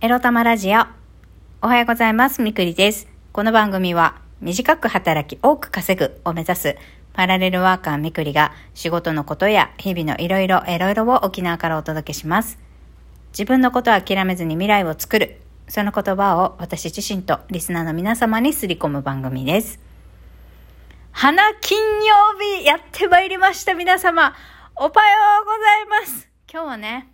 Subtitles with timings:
[0.00, 0.82] エロ玉ラジオ。
[1.60, 2.40] おはようございます。
[2.40, 3.08] みくりです。
[3.32, 6.76] この番組は、短く働き多く稼ぐを目指す、
[7.14, 12.60] パラレルワーカーみくりが、仕事のことや日々のいろいろ、いろいろを沖縄からお届けします。
[13.32, 15.40] 自分のことを諦めずに未来を作る。
[15.66, 19.80] その言葉を私自身とリスナーの皆様にすり込む番組です。
[21.10, 22.14] 花金曜
[22.60, 24.32] 日やってまいりました皆様。
[24.76, 24.92] おはよ
[25.42, 26.28] うございます。
[26.48, 27.08] 今日はね、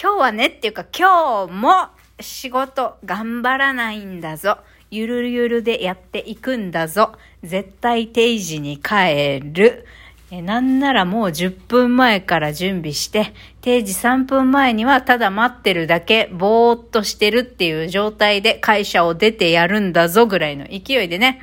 [0.00, 1.88] 今日はねっていうか今日も
[2.20, 4.58] 仕事頑張らないんだぞ。
[4.90, 7.12] ゆるゆるでやっていくんだぞ。
[7.42, 9.86] 絶対定時に帰る。
[10.30, 21.40] えなんならもう10分前から準備して、定時3分前にはただ待ってるだけ、ぼーっとしてるっていう状態で会社を出てやるんだぞぐらいの勢いでね、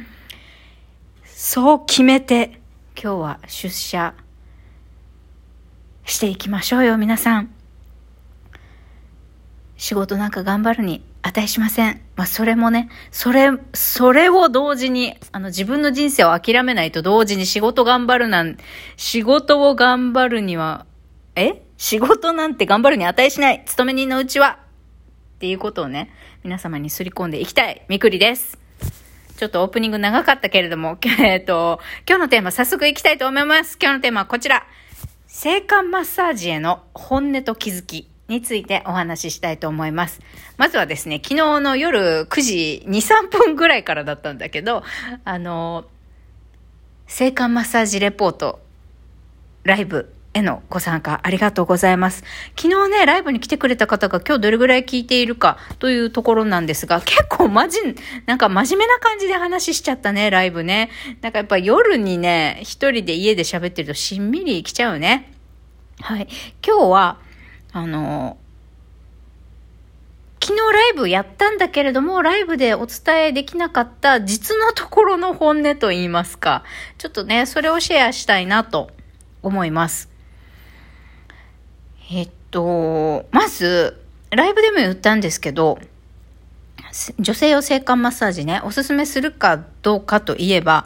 [1.26, 2.62] そう決めて、
[2.96, 4.14] 今日は出社
[6.06, 7.55] していきましょうよ、皆さん。
[9.78, 12.02] 仕事なんか頑張るに値しません。
[12.16, 18.58] まあ、それもね、それ、それを同時に、あの、自分の人生を諦めないと同時に仕事頑張るなん、
[18.96, 20.86] 仕事を頑張るには、
[21.36, 21.62] え？
[21.78, 23.64] 仕事なんて頑張るに値しない。
[23.66, 24.60] 勤め人のうちは。
[25.36, 26.10] っていうことをね、
[26.44, 27.86] 皆様にすり込んでいきたい。
[27.90, 28.58] みくりです。
[29.36, 33.78] ちょっとオープニング長かったけれども、 えっと、今日のテーマ早速いきたいと思います。
[33.82, 34.66] 今日のテーマはこちら。
[35.28, 40.20] 性感マッサージへの本音と気づきについてお話ししたいと思います。
[40.58, 44.84] まずはですね、昨日の夜9時2、3分ぐらいからだったんだけど、
[45.24, 45.86] あの、
[47.08, 48.60] 性感マッサージレポート、
[49.64, 52.24] ライブへのご参加ありがとうございます。
[52.60, 57.80] 昨日ね、ライブに来てくれた方が今日どれぐらい聞いているかというところなんですが、結構まじ、
[58.26, 60.90] なんか真面目な感じで話しちゃったね、ライブね。
[61.22, 65.32] なんかやっぱ夜にね、一人で家で喋ってるとしんみり来ちゃうね。
[66.02, 66.28] はい。
[66.66, 67.20] 今日は、
[67.76, 68.38] あの、
[70.42, 76.64] 昨日ライブやったんだけれども、ライブでお伝えできなかった実のところの本音と言いますか。
[76.98, 78.92] ちょっとね、それをシェアしたいなと
[79.44, 80.10] 思います。
[82.10, 85.78] えっと、まず、ライブでも言ったんですけど、
[87.20, 90.86] 女性用性感マッサージね、おすすめするかどうかといえば、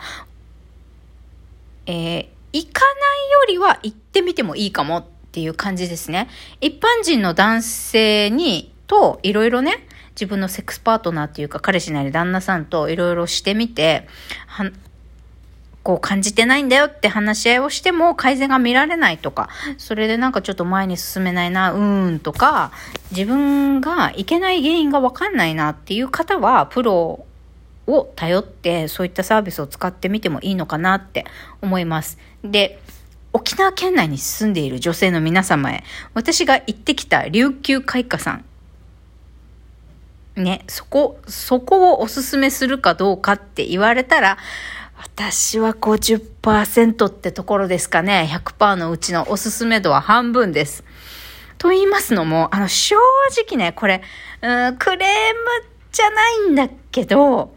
[1.86, 6.28] えー、行かないよりは行ってみてもいいかもっていう感じですね。
[6.60, 14.08] 一般人の男性に、と、いろいろね、自分のセックスパートナーっていうか、彼氏なり旦那さんといろいろしてみて、
[14.48, 14.72] は
[15.84, 22.72] こう感じてないんだよって話し合いをしても改善が見られないとか、それでなんかちょっと前に進めないな、うーんとか、
[23.12, 27.26] 自分がいけない原因がわかんないなっていう方は、プロ
[27.88, 31.26] を頼ってそういったサービスを使ってみてもいいのかなって
[31.62, 32.18] 思います。
[32.44, 32.80] で、
[33.32, 38.46] 沖縄県内に住んでいる女性の皆様へ、私が行ってきた琉球開花さん。
[40.36, 44.38] ね、そこ、そこをおすすめするかどうかって言われたら、
[44.98, 48.30] 私は50%ってところですかね。
[48.32, 50.84] 100%のうちのおすすめ度は半分です。
[51.58, 52.96] と言いますのも、あの、正
[53.48, 54.02] 直ね、これ、
[54.42, 57.54] うん、クレームじゃないんだけど、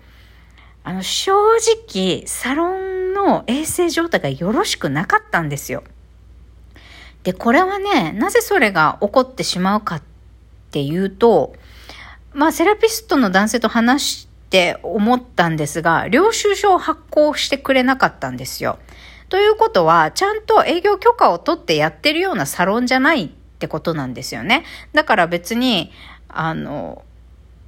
[0.85, 5.85] あの、正直、サロンの衛生状態がよろしくなかったんですよ。
[7.23, 10.03] で、これはね、なぜそれが起こってしまうかっ
[10.73, 11.55] ていうと、
[12.33, 18.79] まあ、セラピストの男性と話して思ったんですが、領収書を発行してくれなかったんですよ。
[19.29, 24.65] ということは、ちゃんと営業許可を取ってやってるようなサロンじゃないってことなんですよね。
[24.93, 25.93] だから別に、
[26.29, 27.05] あの、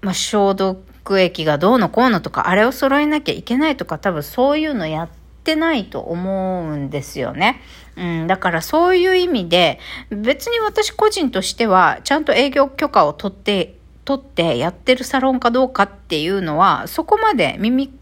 [0.00, 0.82] まあ、消毒
[1.18, 5.08] 液がどうのこうのとか、あれを揃えなきゃいけないとか、多分そういうのやっ
[5.44, 7.60] てないと思うんですよね。
[7.96, 9.78] うん、だからそういう意味で、
[10.10, 17.92] 別に私個人としては、ちゃんと営業許可を取って、取ってやってるサロンかどうかっていうのは、そこまで耳、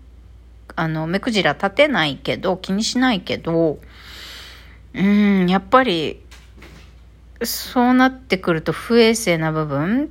[0.77, 3.79] あの、目くじら立てないけど、気にしないけど、
[4.95, 6.21] うん、やっぱり、
[7.45, 10.11] そうなってくると不衛生な部分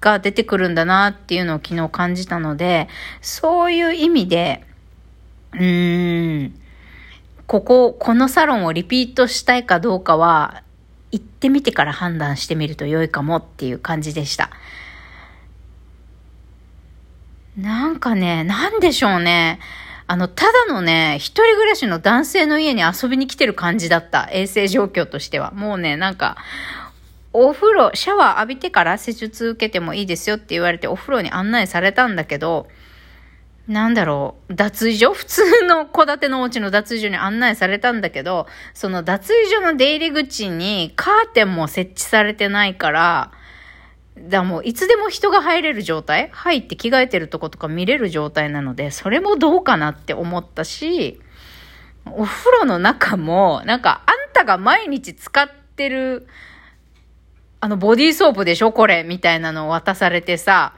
[0.00, 2.88] が出てくるんだなっていうのを昨日感じたので、
[3.20, 4.64] そういう意味で、
[5.52, 6.60] うーん、
[7.46, 10.62] ここ、このサロンをリピートしたいかどうかは、
[11.12, 14.50] 行ってみてから判断してみると良いかもっていう感じでした。
[17.56, 19.58] なんかね、なんでしょうね。
[20.06, 24.28] あの、ただのね、一人暮らしの男性の家に遊びに来てる感じだった。
[24.32, 25.50] 衛生状況としては。
[25.50, 26.36] もうね、なんか、
[27.32, 32.66] お風呂、シャワー浴びてから施術受けてもいいですよって言われてお風呂に案内されたんだけど、
[33.68, 35.14] なんだろう、脱衣所？
[35.14, 43.30] 普通の戸建てのお家の脱衣所に案内されたんだけど、その脱衣所の出入り口にカーテンも設置されてないから、
[44.18, 46.30] だもういつでも人が入れる状態？
[46.32, 51.20] 入って着替えてるとことか見れる状態なので、それもどうかなって思ったし、
[52.06, 56.26] お風呂の中も、なんかあんたが毎日使ってる、
[57.60, 58.72] あのボディーソープでしょ？
[58.72, 60.74] これみたいなのを渡されてさ、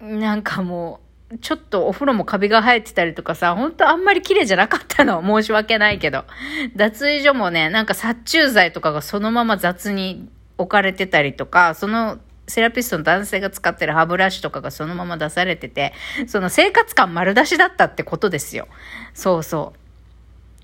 [0.00, 1.00] なんかも
[1.30, 5.22] う、ちょっとお風呂もカビが生えてたりとかさ、ほんとあんまり綺麗じゃなかったの。
[5.22, 6.24] 申し訳ないけど。
[6.76, 10.28] 脱衣所もね、なんか殺虫剤とかがそのまま雑に
[10.58, 12.18] 置かれてたりとか、その
[12.48, 15.92] セラピストの男性が使ってる歯ブラシとかがそのまま出されてて、
[16.26, 18.66] その生活感丸出しだったってことですよ。
[19.14, 19.74] そうそ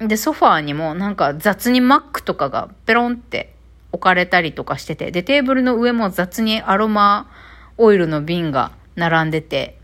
[0.00, 0.08] う。
[0.08, 3.54] で、ソファーにもなんか雑にマックとかがペロンって
[3.99, 7.29] 置かれたりとかしてて、で、テーブルの上も雑にアロマ
[7.77, 9.79] オイルの瓶が並んでて、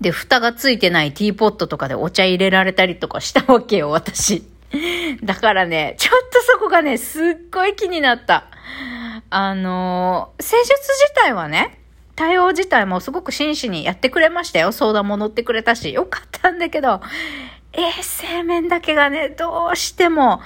[0.00, 4.44] で、蓋がついてないティーポットとかでお茶入れられたりとかしたわけよ、私。
[5.22, 8.46] だからね、ちょっとそこがね、すっごい気になった。
[9.30, 11.78] あの施術自体はね、
[12.16, 14.72] 対応自体もすごく真摯にやってくれましたよ。
[14.72, 17.00] 相談も乗ってくれたし、よかったんだけど、
[17.72, 20.40] 衛生面だけがね、どうしても、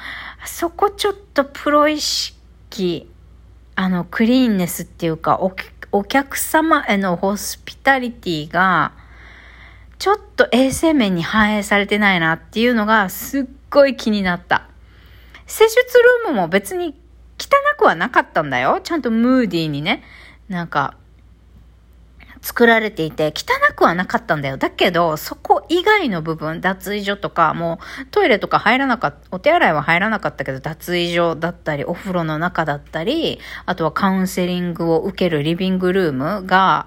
[0.45, 3.11] そこちょっとプロ意識、
[3.75, 5.41] あの、クリーンネスっていうか、
[5.93, 8.93] お客様へのホスピタリティが、
[9.99, 14.69] ちょっと衛生面に反映されてないなっていうのがすっごい気になった。
[15.47, 15.77] 施術
[16.25, 16.95] ルームも別に
[17.39, 17.49] 汚
[17.79, 18.81] くはなかったんだよ。
[18.83, 20.03] ちゃんとムーディーにね、
[20.49, 20.95] なんか、
[22.47, 24.57] 作られていて、汚くはなかったんだよ。
[24.57, 36.87] だけど、そこ以外の部分、脱衣所とか、もうトイレとか入らなかった、お手洗いは入らなかったけど、脱衣所だったり、お風呂の中だったり、あとはカウンセリングを受けるリビングルームが、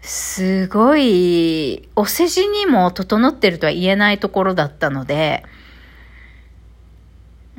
[0.00, 5.44] すごい、お世辞にも整ってるとは言えないところだったので、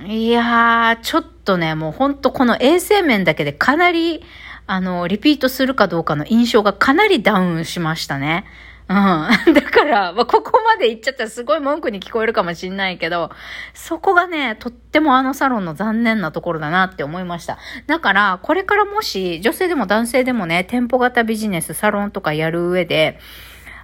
[0.07, 4.23] いやー、ちょっとね、もうほんとこの衛生面だけでかなり、
[4.67, 8.45] あの、リピートするかどうかの印象がかなりダウンしましたね。
[8.87, 8.95] うん。
[9.53, 13.31] だから、まあ、ここまで言っちゃったらすごい文句に聞こえるかもしんないけど、
[13.73, 17.57] そこがね、とってもあのサロンの残念なところだなって思いました。
[17.87, 23.19] だから、これからもし、女性でも男性でもね、店舗型ビジネス、サロンとかやる上で、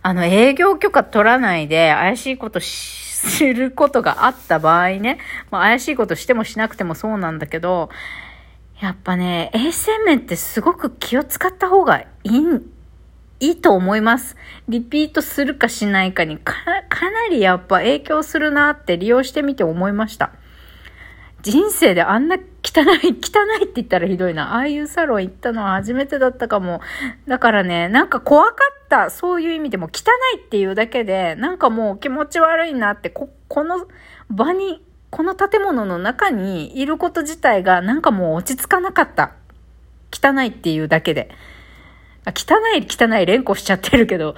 [0.02, 5.20] あの、営業許可取らないで怪しいことすることがあった場合ね、
[5.52, 7.90] まあ、怪しいことしてもしなくてもそうなんだけど、
[8.80, 12.32] やっぱね、衛生面ってすごく気を使った方がいい、
[13.40, 14.36] いいと思います。
[14.68, 20.32] リピートするかしないかにか、なりやっぱ影響するなって利用してみて思いました。
[21.42, 24.56] 人生であんな汚い、 汚いって言ったらひどいな。
[24.56, 26.82] ああいうサロン行ったのは初めてだったかも。
[27.28, 29.10] だからね、なんか怖かった。
[29.10, 33.88] そういう意味でも汚いっていうだけで、なんかもう気持ち悪いなって、こ、この
[34.30, 34.84] 場に
[35.18, 39.32] この建物の中にいること自体がなんかもう落ち着かなかった。
[40.14, 41.32] 汚いっていうだけで。
[42.28, 44.36] 汚い、汚い連呼しちゃってるけど、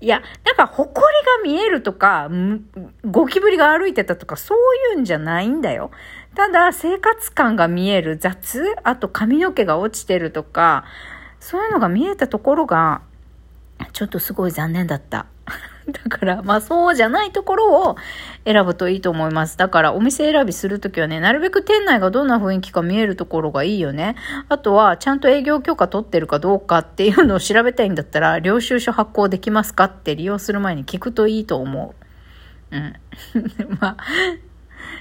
[0.00, 1.02] いや、なんか埃が
[1.44, 2.30] 見えるとか、
[3.04, 4.58] ゴキブリが歩いてたとか、そう
[4.94, 5.90] いうんじゃないんだよ。
[6.34, 10.86] ただ、生活感が見える雑、あと髪の毛が落ちてるとか、
[11.40, 13.02] そういうのが見えたところが、
[13.92, 15.26] ちょっとすごい残念だった。
[15.90, 17.96] だから、まあそうじゃないところを
[18.44, 19.58] 選ぶといいと思います。
[19.58, 24.16] だからお店選びするときはね、なるべく店内がどんな雰囲気か見えるところがいいよね。
[24.48, 31.94] あとは、ちゃんと営業許可取ってるかどうかっていうのを調べたいんだったら、領収書発行できますかって利用する前に聞くといいと思
[32.70, 32.76] う。
[32.76, 32.94] うん。
[33.80, 33.96] まあ、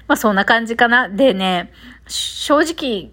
[0.07, 1.09] まあそんな感じかな。
[1.09, 1.71] でね、
[2.07, 3.11] 正直、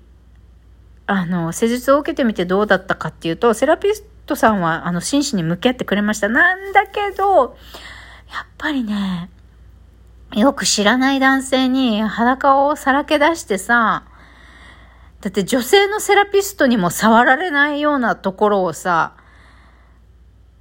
[1.06, 6.28] あの、施術を受けてみてどうだったかっていうと、セラピストトさんは、あの、真摯に向き合ってくれました。
[6.28, 7.56] なんだけど、
[8.30, 9.30] やっぱりね、
[10.34, 14.04] よく知らない男性に裸をさらけ出してさ、
[15.20, 19.14] だって女性のセラピストにも触られないようなところをさ、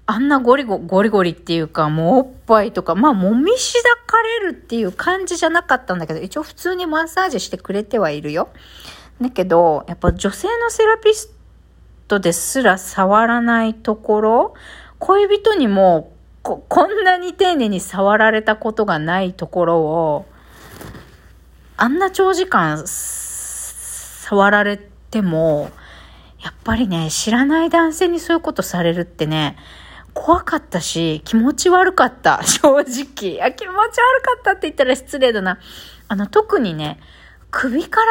[0.10, 8.48] あんなゴリゴゴリゴリっていうか、もうおっぱいとか、まあ、もみしだかれるっていう感じじゃなかったんだけど、一応普通にマッサージしてくれてはいるよ。
[9.22, 11.37] だけど、やっぱ女性のセラピス
[12.08, 14.54] トですら触らないところ、
[15.00, 20.26] 恋人にもここんなに丁寧に触られたことがないところを、
[21.76, 25.70] あんな長時間触られても、
[26.42, 29.58] やっぱりね、知らない男性にそういうことされるってね、
[30.14, 32.42] 怖かったし、気持ち悪かった。
[32.48, 33.42] 正直。
[33.44, 35.60] あ、気持ち悪かったって言ったら失礼だな。
[36.08, 37.00] あの、特にね、
[37.52, 38.08] 首から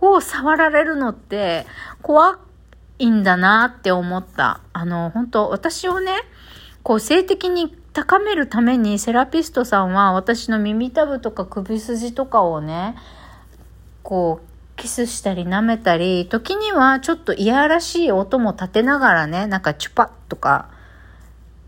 [0.00, 1.66] 上を触られるのって
[2.02, 2.38] 怖
[2.98, 4.60] いいんだなって思った。
[4.72, 6.12] あの、本当私をね、
[6.82, 12.96] こう性的に高めるためにセラピストさんは私の耳たぶとか首筋とかをね、
[14.02, 20.68] こう、キスしたり舐めたり、時にはちょっといやらしい音も立てながらね、なんかチュパッとか、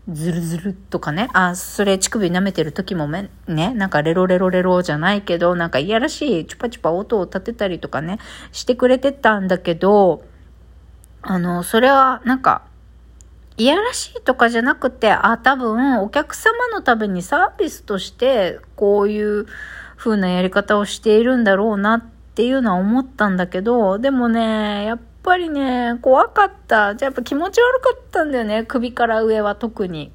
[0.09, 8.17] ズルズルとかね、あ、それ乳首舐めてる時もね、なんかレロレロレロじゃないけど、なんかいやらしいチュパチュパ音を立てたりとかね、
[8.51, 10.23] してくれてたんだけど、
[11.21, 12.63] あの、それはなんか、
[13.57, 19.45] いやらしいとかじゃなくて、あ、多分お客様のためにサービスとしてこういう
[19.97, 22.01] 風なやり方をしているんだろうなっ
[22.33, 26.95] ていうのは思ったんだけど、でもね、やっぱりね、怖かった。
[26.95, 28.63] じゃあやっぱ気持ち悪かったんだよね。
[28.63, 30.11] 首から上は特に。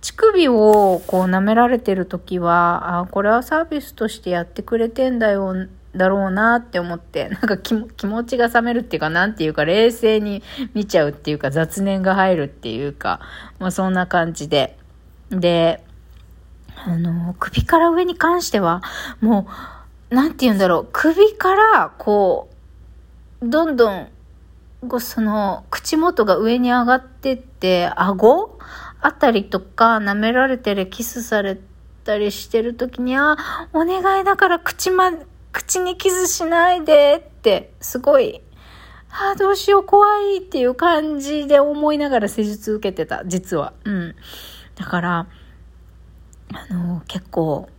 [0.00, 5.52] 乳首をこう舐められてる時は、あ、これはサービスとしてやってくれてんだよ、
[5.96, 10.42] だろうなって思って、なんか気持ちが冷めるっていうか、なんていうか、冷静に
[10.74, 13.20] 見ちゃうっていうか、雑念が入るっていうか、
[13.58, 14.76] まあそんな感じで。
[15.30, 15.82] で、
[16.84, 18.82] あの、首から上に関しては、
[19.20, 19.46] も
[20.10, 22.48] う、なんて言うんだろう、首から、こ
[23.42, 24.08] う、どんどん
[24.88, 28.58] こうその口元が上に上がってって顎
[29.00, 31.58] あたりとか舐められてるキスされ
[32.04, 33.36] たりしてる時にあ
[33.72, 35.12] お願いだから口ま
[35.56, 38.42] 口にキスしないでってすごい
[39.08, 44.14] ああどうしよう怖いっていう感じで思いながら施術受けてた実はうん
[44.74, 45.26] だから
[46.52, 47.70] あの結構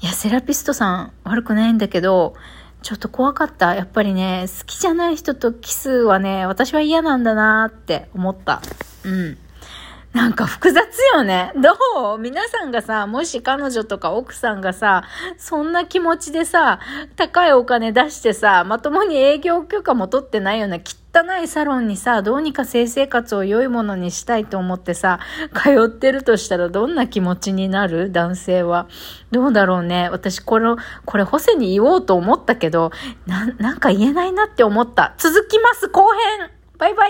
[0.00, 2.34] いやセラピストさん悪くないんだけど
[2.80, 3.74] ちょっと怖かった。
[3.74, 8.62] やっぱりね、好きじゃない人とキスはね、私は嫌なんだなって思った。
[9.04, 9.38] うん。
[10.18, 10.84] なんか複雑
[11.14, 11.52] よね。
[11.54, 11.70] ど
[12.16, 12.18] う？
[12.18, 15.04] 皆さんがさ、もし彼女とか奥さんがさ、
[15.36, 16.80] そんな気持ちでさ、
[17.14, 20.82] 高いお金出してさ、まともに営業許可も取ってないような汚
[21.40, 25.20] いサロンにさ、どうにか性生活を良いものにしたいと思ってさ、
[25.54, 28.10] 通ってるとしたらどんな気持ちになる？
[28.10, 28.88] 男性は。
[29.30, 30.08] どうだろうね。
[30.10, 30.66] 私これ、
[31.04, 32.90] これホセに言おうと思ったけど、
[33.26, 35.14] な、なんか言えないなって思った。
[35.16, 36.02] 続きます、後
[36.40, 37.06] 編バイバイ